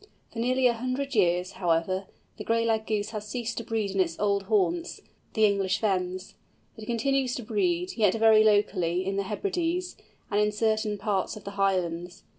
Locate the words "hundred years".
0.73-1.51